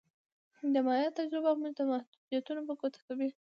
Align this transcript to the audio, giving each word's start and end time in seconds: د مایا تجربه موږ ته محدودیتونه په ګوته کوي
د 0.73 0.75
مایا 0.87 1.09
تجربه 1.19 1.51
موږ 1.61 1.71
ته 1.77 1.83
محدودیتونه 1.91 2.61
په 2.67 2.73
ګوته 2.81 2.99
کوي 3.07 3.29